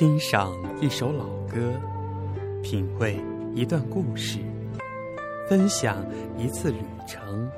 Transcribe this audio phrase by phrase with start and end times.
[0.00, 1.78] 欣赏一首老歌，
[2.62, 3.20] 品味
[3.54, 4.38] 一段故事，
[5.46, 6.02] 分享
[6.38, 7.50] 一次旅程。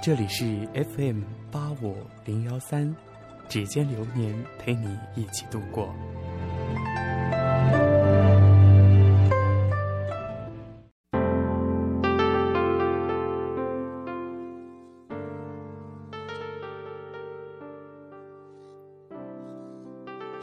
[0.00, 0.44] 这里是
[0.94, 2.94] FM 八五零幺三，
[3.48, 5.92] 指尖流年陪你一起度过。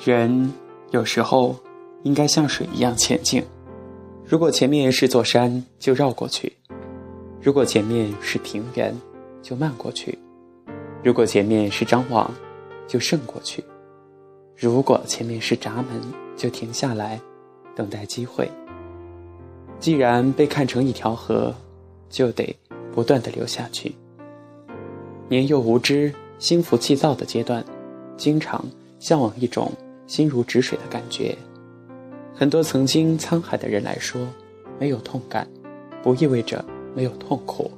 [0.05, 0.54] 人
[0.91, 1.55] 有时候
[2.04, 3.44] 应该像水一样前进。
[4.23, 6.48] 如果前面是座山，就绕过去；
[7.41, 8.96] 如果前面是平原，
[9.41, 10.16] 就漫过去；
[11.04, 12.32] 如果前面是张网，
[12.88, 13.63] 就胜过去；
[14.55, 15.99] 如果前面是闸门，
[16.38, 17.20] 就停下来，
[17.76, 18.48] 等待机会。
[19.80, 21.52] 既然被看成一条河，
[22.12, 22.55] 就得
[22.94, 23.96] 不断的流下去。
[25.30, 27.66] 年幼无知、心浮气躁的阶段，
[28.16, 28.63] 经常
[28.99, 29.72] 向往一种。
[30.07, 31.37] 心如止水的感觉，
[32.34, 34.27] 很多曾经沧海的人来说，
[34.79, 35.48] 没有痛感，
[36.03, 37.71] 不意味着没有痛苦。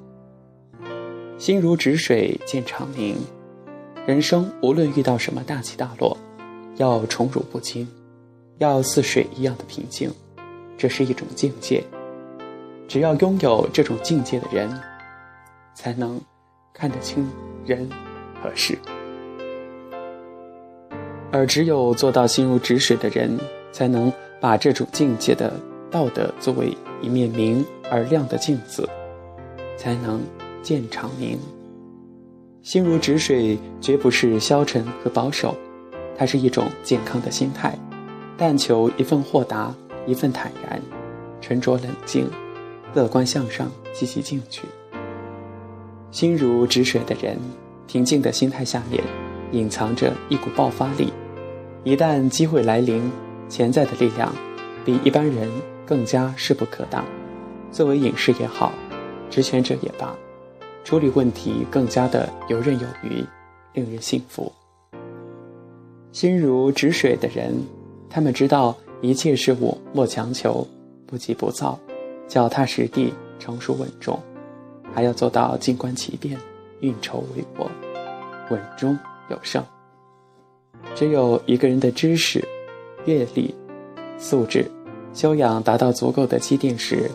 [1.37, 3.15] 心如止水见长明，
[4.05, 6.17] 人生无论遇到什么大起大落，
[6.75, 7.87] 要宠辱不惊，
[8.57, 10.11] 要似水一样的平静，
[10.77, 11.83] 这是一种境界。
[12.87, 14.69] 只要拥有这种境界的人，
[15.75, 16.19] 才能
[16.73, 17.29] 看得清
[17.65, 17.87] 人
[18.41, 18.77] 和事。
[21.37, 23.37] 而只有做到心如止水的人，
[23.71, 25.53] 才能把这种境界的
[25.91, 28.89] 道德作为一面明而亮的镜子，
[29.77, 30.19] 才能
[30.63, 31.37] 见长明。
[32.63, 35.55] 心如止水绝不是消沉和保守，
[36.17, 37.77] 它是一种健康的心态，
[38.35, 39.71] 但求一份豁达，
[40.07, 40.81] 一份坦然，
[41.39, 42.27] 沉着冷静，
[42.95, 44.63] 乐观向上，积极进取。
[46.09, 47.37] 心如止水的人，
[47.85, 49.03] 平静的心态下面。
[49.53, 51.13] 隐藏着一股爆发力，
[51.87, 53.09] 一旦机会来临，
[53.47, 54.35] 潜在的力量
[54.83, 55.49] 比一般人
[55.85, 57.05] 更加势不可挡。
[57.71, 58.73] 作为隐士也好，
[59.29, 60.13] 职权者也罢，
[60.83, 63.25] 处理问题更加的游刃有余，
[63.71, 64.51] 令人信服。
[66.11, 67.55] 心如止水的人，
[68.09, 70.67] 他们知道一切事物莫强求，
[71.05, 71.79] 不急不躁，
[72.27, 74.21] 脚踏实地，成熟稳重，
[74.93, 76.37] 还要做到静观其变，
[76.81, 77.65] 运筹帷幄，
[78.49, 78.99] 稳中。
[79.29, 79.61] 有胜。
[80.95, 82.43] 只有一个人的知识、
[83.05, 83.53] 阅历、
[84.17, 84.65] 素质、
[85.13, 87.09] 修养达到足够的积淀时，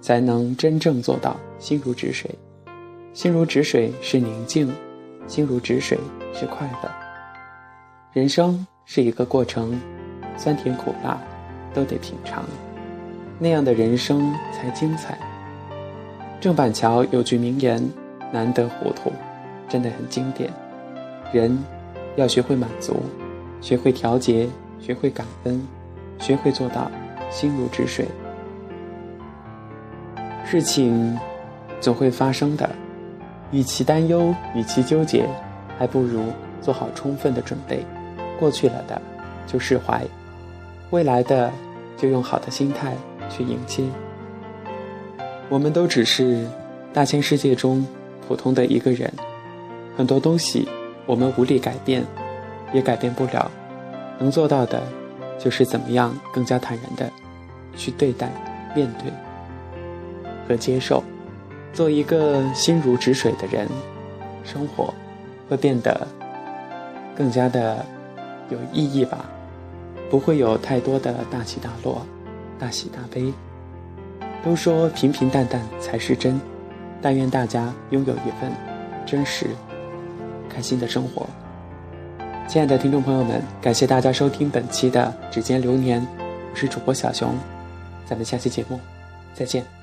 [0.00, 2.30] 才能真正做到心如止水。
[3.12, 4.70] 心如止水是宁静，
[5.26, 5.98] 心如止水
[6.34, 6.90] 是快乐。
[8.12, 9.80] 人生是一个过程，
[10.36, 11.20] 酸甜苦辣
[11.74, 12.44] 都得品尝，
[13.38, 15.18] 那样的人生才精彩。
[16.40, 17.82] 郑板桥有句名言
[18.30, 19.10] ：“难得糊涂”，
[19.68, 20.52] 真的很经典。
[21.32, 21.58] 人
[22.16, 22.96] 要学会满足，
[23.60, 24.48] 学会调节，
[24.80, 25.62] 学会感恩，
[26.18, 26.90] 学会做到
[27.30, 28.06] 心如止水。
[30.44, 31.18] 事情
[31.80, 32.68] 总会发生的，
[33.50, 35.28] 与其担忧，与其纠结，
[35.78, 36.22] 还不如
[36.62, 37.84] 做好充分的准备。
[38.38, 39.00] 过去了的
[39.46, 40.02] 就释怀，
[40.90, 41.52] 未来的
[41.96, 42.94] 就用好的心态
[43.28, 43.82] 去迎接。
[45.48, 46.46] 我们都只是
[46.92, 47.86] 大千世界中
[48.26, 49.12] 普通的一个人，
[49.96, 50.66] 很多东西。
[51.06, 52.04] 我们无力改变，
[52.72, 53.50] 也改变不了。
[54.18, 54.82] 能做到的，
[55.38, 57.10] 就是怎么样更加坦然的
[57.76, 58.30] 去对待、
[58.74, 59.12] 面对
[60.48, 61.02] 和接受，
[61.72, 63.68] 做一个心如止水的人，
[64.42, 64.92] 生活
[65.48, 66.06] 会变得
[67.16, 67.84] 更加的
[68.48, 69.24] 有意义吧。
[70.08, 72.06] 不会有太多的大起大落、
[72.58, 73.32] 大喜大悲。
[74.44, 76.40] 都说平平淡淡才是真，
[77.02, 78.52] 但愿大家拥有一份
[79.04, 79.48] 真实。
[80.56, 81.26] 开心的生活，
[82.48, 86.00] 亲爱的听众朋友们，感谢大家收听本期的《指尖流年》，
[86.50, 87.34] 我是主播小熊，
[88.06, 88.80] 咱们下期节目
[89.34, 89.75] 再见。